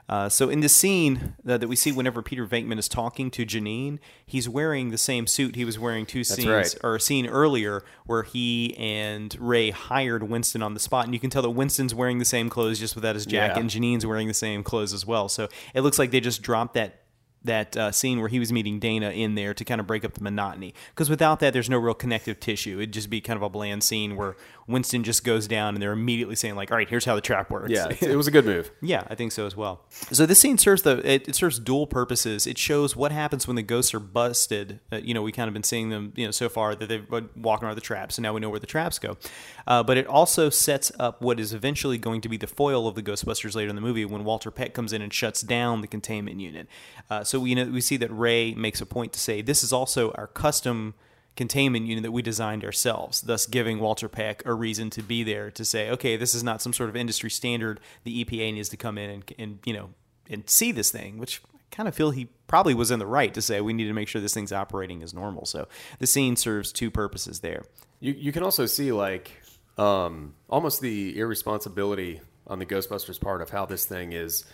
Uh, 0.09 0.27
so 0.27 0.49
in 0.49 0.59
the 0.59 0.69
scene 0.69 1.35
that, 1.43 1.61
that 1.61 1.67
we 1.67 1.75
see 1.75 1.91
whenever 1.91 2.21
Peter 2.21 2.45
Venkman 2.45 2.77
is 2.77 2.89
talking 2.89 3.31
to 3.31 3.45
Janine, 3.45 3.99
he's 4.25 4.49
wearing 4.49 4.89
the 4.89 4.97
same 4.97 5.27
suit 5.27 5.55
he 5.55 5.65
was 5.65 5.79
wearing 5.79 6.05
two 6.05 6.23
scenes 6.23 6.47
right. 6.47 6.75
or 6.83 6.95
a 6.95 6.99
scene 6.99 7.25
earlier 7.25 7.83
where 8.05 8.23
he 8.23 8.75
and 8.77 9.35
Ray 9.39 9.71
hired 9.71 10.23
Winston 10.23 10.61
on 10.61 10.73
the 10.73 10.79
spot, 10.79 11.05
and 11.05 11.13
you 11.13 11.19
can 11.19 11.29
tell 11.29 11.41
that 11.41 11.51
Winston's 11.51 11.95
wearing 11.95 12.19
the 12.19 12.25
same 12.25 12.49
clothes 12.49 12.79
just 12.79 12.95
without 12.95 13.15
his 13.15 13.25
jacket, 13.25 13.55
Yeah. 13.55 13.61
and 13.61 13.69
Janine's 13.69 14.05
wearing 14.05 14.27
the 14.27 14.33
same 14.33 14.63
clothes 14.63 14.93
as 14.93 15.05
well. 15.05 15.29
So 15.29 15.47
it 15.73 15.81
looks 15.81 15.97
like 15.97 16.11
they 16.11 16.19
just 16.19 16.41
dropped 16.41 16.73
that 16.73 16.99
that 17.45 17.75
uh, 17.75 17.91
scene 17.91 18.19
where 18.19 18.29
he 18.29 18.39
was 18.39 18.53
meeting 18.53 18.79
Dana 18.79 19.09
in 19.09 19.35
there 19.35 19.53
to 19.53 19.65
kind 19.65 19.81
of 19.81 19.87
break 19.87 20.05
up 20.05 20.13
the 20.13 20.23
monotony. 20.23 20.73
Because 20.91 21.09
without 21.09 21.39
that, 21.41 21.51
there's 21.51 21.69
no 21.69 21.77
real 21.77 21.93
connective 21.93 22.39
tissue. 22.39 22.77
It'd 22.77 22.93
just 22.93 23.09
be 23.09 23.19
kind 23.19 23.35
of 23.35 23.43
a 23.43 23.49
bland 23.49 23.83
scene 23.83 24.15
where 24.15 24.37
Winston 24.67 25.03
just 25.03 25.23
goes 25.23 25.47
down 25.47 25.75
and 25.75 25.81
they're 25.81 25.91
immediately 25.91 26.35
saying 26.35 26.55
like, 26.55 26.71
"All 26.71 26.77
right, 26.77 26.89
here's 26.89 27.05
how 27.05 27.15
the 27.15 27.21
trap 27.21 27.49
works." 27.49 27.71
yeah, 27.71 27.87
it, 28.01 28.15
was 28.15 28.27
a 28.27 28.31
good 28.31 28.45
move. 28.45 28.71
Yeah, 28.81 29.03
I 29.07 29.15
think 29.15 29.31
so 29.31 29.45
as 29.45 29.55
well. 29.55 29.85
So 30.11 30.25
this 30.25 30.39
scene 30.39 30.57
serves 30.57 30.81
the 30.81 30.97
it, 31.09 31.29
it 31.29 31.35
serves 31.35 31.57
dual 31.57 31.87
purposes. 31.87 32.45
It 32.45 32.57
shows 32.57 32.95
what 32.95 33.11
happens 33.11 33.47
when 33.47 33.55
the 33.55 33.63
ghosts 33.63 33.93
are 33.93 33.99
busted. 33.99 34.81
Uh, 34.91 34.97
you 34.97 35.13
know, 35.13 35.21
we 35.21 35.31
kind 35.31 35.47
of 35.47 35.53
been 35.53 35.63
seeing 35.63 35.89
them, 35.89 36.11
you 36.15 36.25
know, 36.25 36.31
so 36.31 36.49
far 36.49 36.75
that 36.75 36.89
they've 36.89 37.09
been 37.09 37.29
walking 37.35 37.65
around 37.65 37.75
the 37.75 37.81
traps, 37.81 38.17
and 38.17 38.23
now 38.23 38.33
we 38.33 38.41
know 38.41 38.49
where 38.49 38.59
the 38.59 38.67
traps 38.67 38.99
go. 38.99 39.17
Uh, 39.65 39.83
but 39.83 39.97
it 39.97 40.05
also 40.05 40.49
sets 40.49 40.91
up 40.99 41.21
what 41.21 41.39
is 41.39 41.53
eventually 41.53 41.97
going 41.97 42.21
to 42.21 42.29
be 42.29 42.37
the 42.37 42.47
foil 42.47 42.87
of 42.87 42.95
the 42.95 43.03
Ghostbusters 43.03 43.55
later 43.55 43.69
in 43.69 43.75
the 43.75 43.81
movie 43.81 44.05
when 44.05 44.23
Walter 44.23 44.51
Peck 44.51 44.73
comes 44.73 44.91
in 44.91 45.01
and 45.01 45.13
shuts 45.13 45.41
down 45.41 45.81
the 45.81 45.87
containment 45.87 46.39
unit. 46.39 46.67
Uh, 47.09 47.23
so 47.23 47.39
we 47.39 47.55
know 47.55 47.65
we 47.65 47.81
see 47.81 47.97
that 47.97 48.09
Ray 48.09 48.53
makes 48.53 48.81
a 48.81 48.85
point 48.85 49.13
to 49.13 49.19
say 49.19 49.41
this 49.41 49.63
is 49.63 49.71
also 49.71 50.11
our 50.11 50.27
custom 50.27 50.93
containment 51.35 51.85
unit 51.87 52.03
that 52.03 52.11
we 52.11 52.21
designed 52.21 52.63
ourselves, 52.63 53.21
thus 53.21 53.45
giving 53.45 53.79
Walter 53.79 54.07
Peck 54.07 54.45
a 54.45 54.53
reason 54.53 54.89
to 54.91 55.01
be 55.01 55.23
there 55.23 55.49
to 55.51 55.65
say, 55.65 55.89
okay, 55.89 56.15
this 56.15 56.35
is 56.35 56.43
not 56.43 56.61
some 56.61 56.73
sort 56.73 56.89
of 56.89 56.95
industry 56.95 57.29
standard. 57.29 57.79
The 58.03 58.23
EPA 58.23 58.53
needs 58.53 58.69
to 58.69 58.77
come 58.77 58.97
in 58.97 59.09
and, 59.09 59.33
and 59.37 59.59
you 59.65 59.73
know 59.73 59.89
and 60.29 60.49
see 60.49 60.71
this 60.71 60.91
thing, 60.91 61.17
which 61.17 61.41
I 61.53 61.75
kind 61.75 61.89
of 61.89 61.95
feel 61.95 62.11
he 62.11 62.29
probably 62.47 62.73
was 62.73 62.91
in 62.91 62.99
the 62.99 63.07
right 63.07 63.33
to 63.33 63.41
say 63.41 63.61
we 63.61 63.73
need 63.73 63.87
to 63.87 63.93
make 63.93 64.07
sure 64.07 64.21
this 64.21 64.33
thing's 64.33 64.53
operating 64.53 65.03
as 65.03 65.13
normal. 65.13 65.45
So 65.45 65.67
the 65.99 66.07
scene 66.07 66.35
serves 66.35 66.71
two 66.71 66.91
purposes 66.91 67.39
there. 67.39 67.63
You 67.99 68.13
you 68.13 68.31
can 68.31 68.43
also 68.43 68.65
see 68.65 68.91
like 68.91 69.31
um, 69.77 70.35
almost 70.49 70.81
the 70.81 71.17
irresponsibility 71.17 72.21
on 72.45 72.59
the 72.59 72.65
Ghostbusters 72.65 73.19
part 73.19 73.41
of 73.41 73.49
how 73.49 73.65
this 73.65 73.85
thing 73.85 74.13
is 74.13 74.45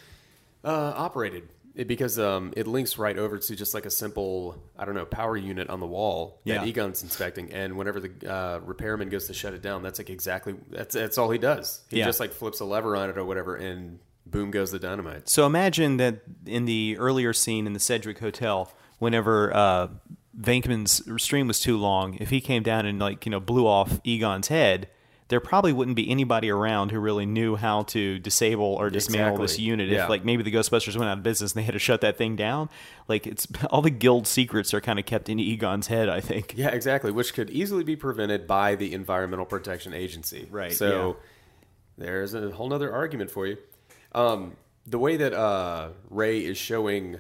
uh, 0.64 0.94
operated. 0.96 1.50
It, 1.76 1.88
because 1.88 2.20
um, 2.20 2.52
it 2.58 2.68
links 2.68 2.98
right 2.98 3.18
over 3.18 3.38
to 3.38 3.56
just 3.56 3.74
like 3.74 3.86
a 3.86 3.90
simple, 3.92 4.62
I 4.78 4.86
don't 4.86 4.96
know, 4.96 5.06
power 5.06 5.38
unit 5.38 5.70
on 5.70 5.80
the 5.80 5.88
wall 5.88 6.42
that 6.46 6.54
Yeah. 6.54 6.66
Egon's 6.66 7.04
inspecting, 7.04 7.54
and 7.54 7.78
whenever 7.78 8.00
the 8.00 8.32
uh, 8.34 8.60
repairman 8.60 9.10
goes 9.10 9.28
to 9.28 9.34
shut 9.34 9.54
it 9.54 9.62
down, 9.62 9.82
that's 9.84 10.00
like 10.00 10.10
exactly 10.10 10.56
that's 10.70 10.96
that's 10.96 11.18
all 11.18 11.30
he 11.30 11.38
does. 11.38 11.82
He 11.90 12.00
Yeah. 12.00 12.06
just 12.06 12.20
like 12.20 12.34
flips 12.34 12.60
a 12.60 12.66
lever 12.66 12.96
on 12.96 13.10
it 13.10 13.18
or 13.18 13.24
whatever, 13.24 13.56
and 13.56 14.00
boom 14.26 14.52
goes 14.52 14.72
the 14.72 14.80
dynamite. 14.80 15.30
So 15.30 15.46
imagine 15.46 15.98
that 15.98 16.22
in 16.46 16.66
the 16.66 16.98
earlier 16.98 17.34
scene 17.34 17.66
in 17.68 17.74
the 17.74 17.80
Sedgewick 17.80 18.20
Hotel, 18.20 18.72
whenever 18.98 19.54
uh, 19.56 19.88
Venkman's 20.40 21.02
stream 21.22 21.48
was 21.48 21.60
too 21.60 21.78
long, 21.78 22.16
if 22.16 22.30
he 22.30 22.42
came 22.42 22.64
down 22.64 22.86
and 22.86 23.00
like 23.00 23.26
you 23.26 23.30
know 23.32 23.40
blew 23.40 23.68
off 23.68 24.00
Egon's 24.04 24.48
head, 24.50 24.90
there 25.30 25.40
probably 25.40 25.72
wouldn't 25.72 25.96
be 25.96 26.10
anybody 26.10 26.50
around 26.50 26.92
who 26.92 27.00
really 27.00 27.28
knew 27.28 27.56
how 27.56 27.84
to 27.84 28.18
disable 28.18 28.66
or 28.66 28.90
dismantle 28.90 29.38
this 29.38 29.60
unit. 29.60 29.88
Yeah. 29.88 30.04
If 30.04 30.10
like 30.10 30.26
maybe 30.26 30.42
the 30.42 30.52
Ghostbusters 30.52 30.98
went 30.98 31.08
out 31.10 31.20
of 31.20 31.24
business 31.24 31.54
and 31.54 31.62
they 31.62 31.66
had 31.66 31.74
to 31.74 31.80
shut 31.80 32.02
that 32.02 32.18
thing 32.18 32.36
down, 32.36 32.68
like 33.08 33.28
it's 33.28 33.48
all 33.70 33.84
the 33.84 33.92
guild 33.92 34.28
secrets 34.28 34.74
are 34.74 34.82
kind 34.82 34.98
of 34.98 35.06
kept 35.06 35.30
in 35.30 35.40
Egon's 35.40 35.88
head. 35.88 36.10
I 36.10 36.20
think. 36.20 36.56
Yeah, 36.58 36.70
exactly. 36.70 37.12
Which 37.12 37.34
could 37.36 37.52
easily 37.52 37.84
be 37.84 37.96
prevented 37.96 38.48
by 38.48 38.74
the 38.76 38.94
Environmental 38.94 39.46
Protection 39.46 39.94
Agency. 39.94 40.48
Right, 40.50 40.74
So 40.74 41.18
there's 41.98 42.34
a 42.34 42.50
whole 42.50 42.70
nother 42.70 42.92
argument 42.92 43.30
for 43.30 43.46
you. 43.46 43.58
Um, 44.14 44.56
the 44.88 44.98
way 44.98 45.18
that 45.18 45.34
uh, 45.34 45.90
Ray 46.10 46.40
is 46.40 46.58
showing 46.58 47.20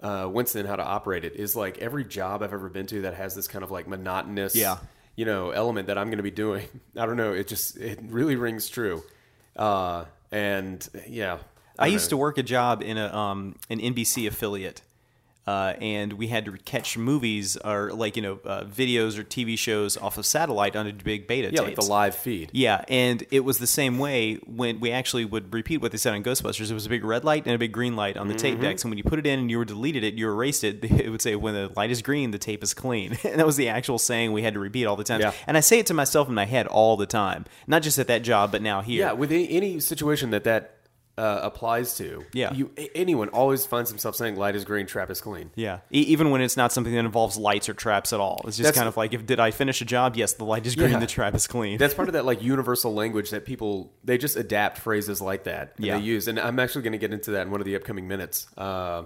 uh, 0.00 0.28
Winston 0.30 0.66
how 0.66 0.76
to 0.76 0.84
operate 0.84 1.24
it 1.24 1.34
is 1.34 1.56
like 1.56 1.78
every 1.78 2.04
job 2.04 2.42
I've 2.42 2.52
ever 2.52 2.68
been 2.68 2.86
to 2.86 3.02
that 3.02 3.14
has 3.14 3.34
this 3.34 3.48
kind 3.48 3.64
of 3.64 3.72
like 3.72 3.88
monotonous, 3.88 4.54
Yeah. 4.54 4.78
You 5.16 5.24
know, 5.24 5.50
element 5.50 5.88
that 5.88 5.98
I'm 5.98 6.08
going 6.08 6.18
to 6.18 6.22
be 6.22 6.30
doing. 6.30 6.68
I 6.96 7.06
don't 7.06 7.16
know. 7.16 7.32
It 7.32 7.48
just 7.48 7.76
it 7.76 7.98
really 8.02 8.36
rings 8.36 8.68
true. 8.68 9.02
Uh, 9.56 10.04
and 10.30 10.86
yeah, 11.08 11.38
I 11.78 11.86
used 11.88 12.10
to 12.10 12.16
work 12.16 12.38
a 12.38 12.42
job 12.42 12.82
in 12.82 12.98
a 12.98 13.14
um, 13.14 13.56
an 13.70 13.80
NBC 13.80 14.26
affiliate, 14.28 14.82
uh, 15.46 15.74
and 15.80 16.14
we 16.14 16.26
had 16.28 16.44
to 16.44 16.52
catch 16.58 16.96
movies 16.98 17.56
or 17.58 17.92
like 17.92 18.16
you 18.16 18.22
know 18.22 18.38
uh, 18.44 18.64
videos 18.64 19.18
or 19.18 19.24
TV 19.24 19.58
shows 19.58 19.96
off 19.96 20.18
of 20.18 20.26
satellite 20.26 20.74
on 20.76 20.86
a 20.86 20.92
big 20.92 21.26
beta 21.26 21.48
yeah, 21.52 21.60
tapes. 21.60 21.66
like 21.66 21.74
the 21.76 21.84
live 21.92 22.14
feed. 22.14 22.50
Yeah, 22.52 22.84
and 22.88 23.24
it 23.30 23.40
was 23.40 23.58
the 23.58 23.66
same 23.66 23.98
way 23.98 24.36
when 24.46 24.80
we 24.80 24.90
actually 24.92 25.24
would 25.24 25.52
repeat 25.52 25.78
what 25.78 25.92
they 25.92 25.98
said 25.98 26.14
on 26.14 26.22
Ghostbusters. 26.22 26.70
It 26.70 26.74
was 26.74 26.86
a 26.86 26.88
big 26.88 27.04
red 27.04 27.24
light 27.24 27.44
and 27.46 27.54
a 27.54 27.58
big 27.58 27.72
green 27.72 27.96
light 27.96 28.16
on 28.16 28.28
the 28.28 28.34
Mm-hmm. 28.36 28.42
tape 28.42 28.60
decks, 28.60 28.82
and 28.84 28.90
when 28.90 28.98
you 28.98 29.04
put 29.04 29.18
it 29.18 29.26
in 29.26 29.38
and 29.38 29.50
you 29.50 29.56
were 29.58 29.64
deleted 29.64 30.04
it, 30.04 30.14
you 30.14 30.28
erased 30.28 30.62
it. 30.64 30.84
It 31.06 31.10
would 31.10 31.22
say 31.22 31.36
when 31.36 31.54
the 31.54 31.70
light 31.76 31.90
is 31.90 32.02
green, 32.02 32.32
the 32.32 32.38
tape 32.38 32.62
is 32.62 32.74
clean, 32.74 33.16
and 33.24 33.38
that 33.38 33.46
was 33.46 33.56
the 33.56 33.68
actual 33.68 33.98
saying 33.98 34.32
we 34.32 34.42
had 34.42 34.54
to 34.54 34.60
repeat 34.60 34.86
all 34.86 34.96
the 34.96 35.04
time. 35.04 35.20
Yeah. 35.20 35.32
And 35.46 35.56
I 35.56 35.60
say 35.60 35.78
it 35.78 35.86
to 35.86 35.94
myself 35.94 36.28
in 36.28 36.34
my 36.34 36.44
head 36.44 36.66
all 36.66 36.96
the 36.96 37.06
time, 37.06 37.44
not 37.66 37.82
just 37.82 37.98
at 37.98 38.08
that 38.08 38.22
job, 38.22 38.50
but 38.52 38.60
now 38.62 38.82
here. 38.82 39.00
Yeah, 39.06 39.12
with 39.12 39.30
any, 39.30 39.48
any 39.50 39.80
situation 39.80 40.30
that 40.30 40.44
that 40.44 40.75
uh, 41.18 41.40
applies 41.42 41.96
to, 41.96 42.24
Yeah. 42.34 42.52
you 42.52 42.70
anyone 42.94 43.28
always 43.30 43.64
finds 43.64 43.88
himself 43.90 44.16
saying 44.16 44.36
"light 44.36 44.54
is 44.54 44.64
green, 44.64 44.86
trap 44.86 45.10
is 45.10 45.20
clean." 45.20 45.50
Yeah, 45.54 45.78
e- 45.90 46.00
even 46.02 46.30
when 46.30 46.40
it's 46.42 46.56
not 46.56 46.72
something 46.72 46.92
that 46.92 46.98
involves 47.00 47.36
lights 47.38 47.68
or 47.68 47.74
traps 47.74 48.12
at 48.12 48.20
all, 48.20 48.40
it's 48.46 48.56
just 48.58 48.64
That's- 48.64 48.76
kind 48.76 48.86
of 48.88 48.96
like 48.98 49.14
if 49.14 49.24
did 49.24 49.40
I 49.40 49.50
finish 49.50 49.80
a 49.80 49.84
job? 49.86 50.14
Yes, 50.16 50.34
the 50.34 50.44
light 50.44 50.66
is 50.66 50.74
green, 50.76 50.90
Yeah. 50.90 50.98
the 50.98 51.06
trap 51.06 51.34
is 51.34 51.46
clean. 51.46 51.78
That's 51.78 51.94
part 51.94 52.08
of 52.08 52.12
that 52.14 52.26
like 52.26 52.42
universal 52.42 52.92
language 52.92 53.30
that 53.30 53.46
people 53.46 53.92
they 54.04 54.18
just 54.18 54.36
adapt 54.36 54.78
phrases 54.78 55.20
like 55.22 55.44
that 55.44 55.72
and 55.76 55.86
Yeah. 55.86 55.98
they 55.98 56.04
use, 56.04 56.28
and 56.28 56.38
I'm 56.38 56.58
actually 56.58 56.82
going 56.82 56.92
to 56.92 56.98
get 56.98 57.12
into 57.12 57.30
that 57.32 57.42
in 57.46 57.50
one 57.50 57.60
of 57.60 57.64
the 57.64 57.76
upcoming 57.76 58.06
minutes. 58.06 58.46
Uh, 58.58 59.04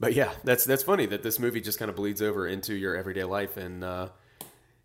but 0.00 0.12
yeah, 0.14 0.30
that's 0.44 0.64
that's 0.64 0.82
funny 0.82 1.06
that 1.06 1.22
this 1.22 1.38
movie 1.38 1.60
just 1.60 1.78
kind 1.78 1.88
of 1.88 1.96
bleeds 1.96 2.22
over 2.22 2.46
into 2.46 2.74
your 2.74 2.94
everyday 2.94 3.24
life 3.24 3.56
and 3.56 3.82
uh, 3.82 4.08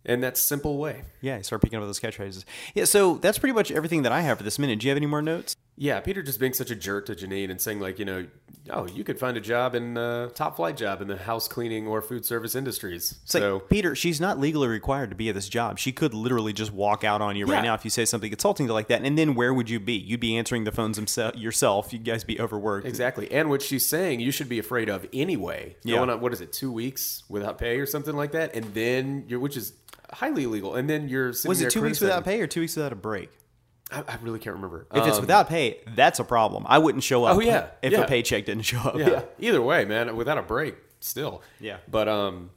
in 0.06 0.22
that 0.22 0.38
simple 0.38 0.78
way. 0.78 1.04
yeah, 1.22 1.38
you 1.38 1.44
start 1.44 1.62
picking 1.62 1.80
up 1.80 1.86
those 1.86 2.00
catchphrases. 2.00 2.44
Yeah, 2.74 2.86
so 2.86 3.16
that's 3.16 3.38
pretty 3.40 3.54
much 3.54 3.72
everything 3.72 4.02
that 4.04 4.12
I 4.12 4.22
have 4.22 4.38
for 4.38 4.44
this 4.44 4.58
minute. 4.58 4.80
Do 4.80 4.88
you 4.88 4.90
have 4.92 4.98
any 4.98 5.06
more 5.06 5.22
notes? 5.22 5.56
Yeah, 5.76 6.00
Peter 6.02 6.22
just 6.22 6.40
being 6.40 6.54
such 6.54 6.70
a 6.70 6.76
jerk 6.76 7.08
to 7.08 7.16
Janine 7.16 7.50
and 7.50 7.60
saying 7.60 7.80
like, 7.80 7.98
you 7.98 8.06
know, 8.06 8.28
oh, 8.70 8.88
you 8.88 9.04
could 9.04 9.20
find 9.20 9.36
a 9.38 9.42
job 9.42 9.74
in 9.74 9.98
uh, 9.98 10.30
top 10.30 10.56
flight 10.56 10.78
job 10.78 11.02
in 11.02 11.08
the 11.08 11.18
house 11.18 11.48
cleaning 11.48 11.88
or 11.88 12.02
food 12.02 12.26
service 12.26 12.54
industries. 12.54 13.20
It's 13.24 13.34
like, 13.34 13.42
so 13.42 13.60
Peter, 13.60 13.96
she's 13.96 14.22
not 14.22 14.40
legally 14.40 14.68
required 14.68 15.10
to 15.10 15.16
be 15.16 15.30
at 15.30 15.36
this 15.36 15.50
job. 15.50 15.80
She 15.80 15.92
could 15.92 16.14
literally 16.14 16.54
just 16.54 16.72
walk 16.72 17.04
out 17.04 17.22
on 17.22 17.36
you 17.36 17.46
right 17.46 17.64
now 17.64 17.74
if 17.74 17.84
you 17.84 17.90
say 17.90 18.06
something 18.06 18.32
insulting 18.32 18.68
to 18.68 18.74
like 18.74 18.88
that. 18.90 19.04
And 19.04 19.18
then 19.18 19.34
where 19.34 19.54
would 19.54 19.70
you 19.70 19.80
be? 19.80 19.94
You'd 19.94 20.20
be 20.20 20.38
answering 20.38 20.64
the 20.64 20.72
phones 20.72 20.98
himself, 20.98 21.36
yourself. 21.36 21.92
You 21.92 22.00
guys 22.00 22.24
be 22.24 22.40
overworked. 22.40 22.88
Exactly. 22.88 23.32
And 23.32 23.50
what 23.50 23.62
she's 23.62 23.86
saying 23.86 24.20
you 24.20 24.32
should 24.32 24.50
be 24.50 24.60
afraid 24.60 24.90
of 24.90 25.08
anyway. 25.12 25.76
Yeah. 25.84 25.98
Going 25.98 26.12
on 26.12 26.22
what 26.22 26.34
is 26.34 26.42
it, 26.42 26.54
two 26.54 26.72
weeks 26.72 27.24
without 27.30 27.58
pay 27.58 27.80
or 27.80 27.88
something 27.88 28.16
like 28.16 28.34
that? 28.34 28.56
And 28.56 28.74
then 28.76 29.26
you're 29.28 29.40
which 29.40 29.58
is 29.58 29.74
highly 30.12 30.44
illegal. 30.44 30.76
And 30.76 30.88
then 30.88 31.10
you're 31.10 31.34
sitting 31.34 31.50
Was 31.50 31.62
it 31.62 31.72
two 31.72 31.82
weeks 31.82 32.00
without 32.00 32.24
pay 32.24 32.40
or 32.42 32.48
two 32.48 32.62
weeks 32.62 32.76
without 32.76 32.94
a 32.94 32.96
break? 32.96 33.32
I, 33.94 34.04
I 34.14 34.18
really 34.22 34.40
can't 34.40 34.56
remember. 34.56 34.88
If 34.94 35.06
it's 35.08 35.18
Um, 35.18 35.22
without 35.22 35.48
pay, 35.50 35.80
that's 35.96 36.20
a 36.20 36.24
problem. 36.24 36.66
I 36.68 36.80
wouldn't 36.80 37.04
show 37.04 37.24
up. 37.26 37.38
Oh, 37.38 37.40
yeah. 37.42 37.68
if 37.82 37.92
Yeah. 37.94 38.02
a 38.02 38.08
paycheck 38.08 38.46
didn't 38.46 38.64
show 38.64 38.80
up. 38.80 38.98
yeah. 38.98 39.22
Either 39.40 39.62
way, 39.62 39.86
man, 39.86 40.16
without 40.16 40.38
a 40.38 40.42
break, 40.42 40.76
still. 41.00 41.42
Yeah. 41.60 41.78
But 41.90 42.08
um 42.08 42.50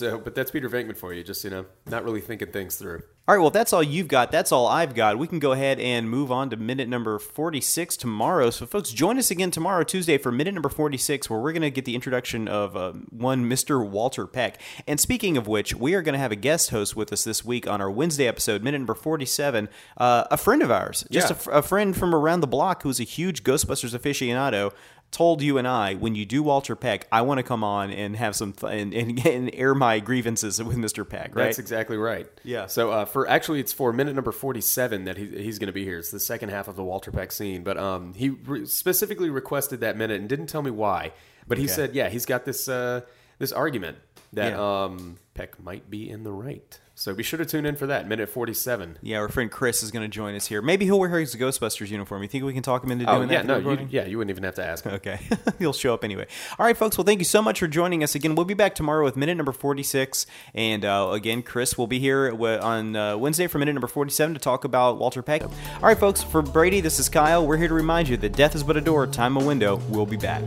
so 0.00 0.18
but 0.18 0.34
that's 0.34 0.50
Peter 0.50 0.68
Venkman 0.68 0.96
for 0.96 1.12
you, 1.12 1.22
just 1.22 1.44
you 1.44 1.50
know, 1.50 1.66
not 1.86 2.04
really 2.04 2.20
thinking 2.20 2.48
things 2.50 2.76
through. 2.76 3.02
All 3.28 3.36
right, 3.36 3.40
well, 3.42 3.50
that's 3.50 3.72
all 3.72 3.82
you've 3.82 4.08
got. 4.08 4.32
That's 4.32 4.50
all 4.50 4.66
I've 4.66 4.92
got. 4.92 5.16
We 5.16 5.28
can 5.28 5.38
go 5.38 5.52
ahead 5.52 5.78
and 5.78 6.10
move 6.10 6.32
on 6.32 6.50
to 6.50 6.56
minute 6.56 6.88
number 6.88 7.16
46 7.20 7.96
tomorrow. 7.96 8.50
So, 8.50 8.66
folks, 8.66 8.90
join 8.90 9.18
us 9.18 9.30
again 9.30 9.52
tomorrow, 9.52 9.84
Tuesday, 9.84 10.18
for 10.18 10.32
minute 10.32 10.52
number 10.52 10.68
46, 10.68 11.30
where 11.30 11.38
we're 11.38 11.52
going 11.52 11.62
to 11.62 11.70
get 11.70 11.84
the 11.84 11.94
introduction 11.94 12.48
of 12.48 12.76
uh, 12.76 12.90
one 13.10 13.48
Mr. 13.48 13.88
Walter 13.88 14.26
Peck. 14.26 14.60
And 14.88 14.98
speaking 14.98 15.36
of 15.36 15.46
which, 15.46 15.76
we 15.76 15.94
are 15.94 16.02
going 16.02 16.14
to 16.14 16.18
have 16.18 16.32
a 16.32 16.36
guest 16.36 16.70
host 16.70 16.96
with 16.96 17.12
us 17.12 17.22
this 17.22 17.44
week 17.44 17.68
on 17.68 17.80
our 17.80 17.90
Wednesday 17.90 18.26
episode, 18.26 18.64
minute 18.64 18.78
number 18.78 18.94
47, 18.94 19.68
uh, 19.98 20.24
a 20.28 20.36
friend 20.36 20.60
of 20.60 20.72
ours, 20.72 21.04
just 21.12 21.30
Yeah. 21.30 21.36
a, 21.36 21.38
fr- 21.38 21.50
a 21.52 21.62
friend 21.62 21.96
from 21.96 22.12
around 22.12 22.40
the 22.40 22.48
block 22.48 22.82
who's 22.82 22.98
a 22.98 23.04
huge 23.04 23.44
Ghostbusters 23.44 23.96
aficionado. 23.96 24.72
Told 25.10 25.42
you 25.42 25.58
and 25.58 25.66
I 25.66 25.94
when 25.94 26.14
you 26.14 26.24
do 26.24 26.40
Walter 26.42 26.76
Peck, 26.76 27.08
I 27.10 27.22
want 27.22 27.38
to 27.38 27.42
come 27.42 27.64
on 27.64 27.90
and 27.90 28.14
have 28.14 28.36
some 28.36 28.52
fun 28.52 28.72
and, 28.72 28.94
and, 28.94 29.26
and 29.26 29.50
air 29.54 29.74
my 29.74 29.98
grievances 29.98 30.62
with 30.62 30.76
Mr. 30.76 31.06
Peck. 31.08 31.34
Right? 31.34 31.46
That's 31.46 31.58
exactly 31.58 31.96
right. 31.96 32.28
Yeah. 32.44 32.66
So 32.66 32.92
uh, 32.92 33.04
for 33.06 33.28
actually, 33.28 33.58
it's 33.58 33.72
for 33.72 33.92
minute 33.92 34.14
number 34.14 34.30
forty-seven 34.30 35.04
that 35.04 35.16
he, 35.16 35.26
he's 35.42 35.58
going 35.58 35.66
to 35.66 35.72
be 35.72 35.84
here. 35.84 35.98
It's 35.98 36.12
the 36.12 36.20
second 36.20 36.50
half 36.50 36.68
of 36.68 36.76
the 36.76 36.84
Walter 36.84 37.10
Peck 37.10 37.32
scene, 37.32 37.64
but 37.64 37.76
um, 37.76 38.14
he 38.14 38.30
re- 38.30 38.66
specifically 38.66 39.30
requested 39.30 39.80
that 39.80 39.96
minute 39.96 40.20
and 40.20 40.28
didn't 40.28 40.46
tell 40.46 40.62
me 40.62 40.70
why. 40.70 41.12
But 41.48 41.58
he 41.58 41.64
Okay. 41.64 41.72
said, 41.72 41.94
yeah, 41.94 42.08
he's 42.08 42.24
got 42.24 42.44
this 42.44 42.68
uh, 42.68 43.00
this 43.40 43.50
argument 43.50 43.98
that 44.32 44.52
Yeah. 44.52 44.84
um, 44.84 45.18
Peck 45.34 45.60
might 45.60 45.90
be 45.90 46.08
in 46.08 46.22
the 46.22 46.30
right. 46.32 46.78
So 47.00 47.14
be 47.14 47.22
sure 47.22 47.38
to 47.38 47.46
tune 47.46 47.64
in 47.64 47.76
for 47.76 47.86
that 47.86 48.06
minute 48.06 48.28
forty-seven. 48.28 48.98
Yeah, 49.00 49.20
our 49.20 49.30
friend 49.30 49.50
Chris 49.50 49.82
is 49.82 49.90
going 49.90 50.02
to 50.02 50.08
join 50.14 50.34
us 50.34 50.46
here. 50.48 50.60
Maybe 50.60 50.84
he'll 50.84 50.98
wear 51.00 51.08
his 51.18 51.34
Ghostbusters 51.34 51.88
uniform. 51.88 52.20
You 52.20 52.28
think 52.28 52.44
we 52.44 52.52
can 52.52 52.62
talk 52.62 52.84
him 52.84 52.90
into 52.92 53.06
doing 53.06 53.16
Oh 53.16 53.20
that? 53.24 53.32
yeah, 53.32 53.40
for 53.40 53.46
no, 53.62 53.70
you, 53.70 53.88
yeah, 53.88 54.04
you 54.04 54.18
wouldn't 54.18 54.28
even 54.30 54.44
have 54.44 54.56
to 54.56 54.66
ask. 54.66 54.84
him. 54.84 54.92
Okay, 54.92 55.18
he'll 55.58 55.72
show 55.72 55.94
up 55.94 56.04
anyway. 56.04 56.26
All 56.58 56.66
right, 56.66 56.76
folks. 56.76 56.98
Well, 56.98 57.06
thank 57.06 57.18
you 57.20 57.24
so 57.24 57.40
much 57.40 57.60
for 57.60 57.68
joining 57.68 58.02
us 58.02 58.14
again. 58.14 58.34
We'll 58.34 58.44
be 58.44 58.52
back 58.52 58.74
tomorrow 58.74 59.02
with 59.02 59.16
minute 59.16 59.38
number 59.38 59.52
forty-six, 59.52 60.26
and 60.52 60.84
uh, 60.84 61.08
again, 61.12 61.42
Chris 61.42 61.78
will 61.78 61.86
be 61.86 61.98
here 61.98 62.36
on 62.60 62.94
uh, 62.94 63.16
Wednesday 63.16 63.46
for 63.46 63.58
minute 63.58 63.72
number 63.72 63.88
forty-seven 63.88 64.34
to 64.34 64.40
talk 64.40 64.64
about 64.64 64.98
Walter 64.98 65.22
Peck. 65.22 65.42
All 65.42 65.50
right, 65.80 65.98
folks. 65.98 66.22
For 66.22 66.42
Brady, 66.42 66.82
this 66.82 66.98
is 66.98 67.08
Kyle. 67.08 67.46
We're 67.46 67.56
here 67.56 67.68
to 67.68 67.72
remind 67.72 68.08
you 68.08 68.18
that 68.18 68.34
death 68.34 68.54
is 68.54 68.62
but 68.62 68.76
a 68.76 68.80
door, 68.82 69.06
time 69.06 69.38
a 69.38 69.42
window. 69.42 69.76
We'll 69.88 70.04
be 70.04 70.18
back. 70.18 70.42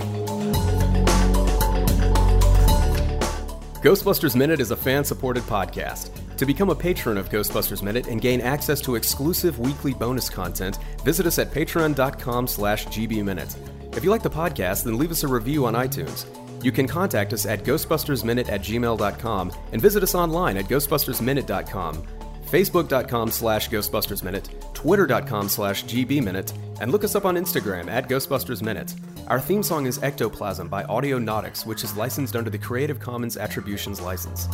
Ghostbusters 3.82 4.36
Minute 4.36 4.60
is 4.62 4.70
a 4.70 4.78
fan 4.78 5.04
supported 5.04 5.42
podcast. 5.44 6.12
To 6.44 6.48
become 6.48 6.72
a 6.72 6.76
patron 6.76 7.18
of 7.18 7.30
Ghostbusters 7.30 7.82
Minute 7.82 8.08
and 8.08 8.20
gain 8.20 8.42
access 8.42 8.82
to 8.82 8.96
exclusive 8.96 9.60
weekly 9.60 9.94
bonus 9.94 10.30
content, 10.30 10.78
visit 11.06 11.26
us 11.26 11.40
at 11.40 11.52
patreon.com 11.52 12.48
slash 12.48 12.86
gbminute. 12.88 13.56
If 13.96 14.04
you 14.04 14.10
like 14.10 14.24
the 14.24 14.30
podcast, 14.30 14.84
then 14.84 14.98
leave 14.98 15.12
us 15.12 15.24
a 15.24 15.28
review 15.30 15.66
on 15.66 15.74
iTunes. 15.74 16.26
You 16.62 16.74
can 16.74 16.86
contact 16.86 17.32
us 17.32 17.46
at 17.46 17.64
ghostbustersminute 17.64 18.50
at 18.50 18.60
gmail.com 18.60 19.54
and 19.72 19.82
visit 19.82 20.04
us 20.04 20.16
online 20.16 20.58
at 20.58 20.66
ghostbustersminute.com, 20.66 22.04
facebook.com 22.48 23.32
slash 23.32 23.70
ghostbustersminute, 23.70 24.74
twitter.com 24.74 25.48
slash 25.48 25.86
gbminute, 25.86 26.52
and 26.82 26.92
look 26.92 27.06
us 27.06 27.16
up 27.16 27.24
on 27.24 27.38
Instagram 27.38 27.90
at 27.90 28.10
ghostbustersminute. 28.10 29.00
Our 29.30 29.40
theme 29.40 29.64
song 29.64 29.86
is 29.86 29.98
Ectoplasm 30.00 30.68
by 30.68 30.84
Audionautix, 30.84 31.66
which 31.66 31.86
is 31.86 31.96
licensed 31.96 32.36
under 32.36 32.50
the 32.50 32.58
Creative 32.58 33.00
Commons 33.00 33.38
Attributions 33.38 34.02
License. 34.02 34.50